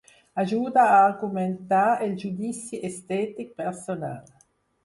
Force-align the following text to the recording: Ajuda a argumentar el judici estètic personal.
Ajuda 0.43 0.81
a 0.93 1.01
argumentar 1.09 1.83
el 2.07 2.17
judici 2.25 2.81
estètic 2.91 3.55
personal. 3.63 4.37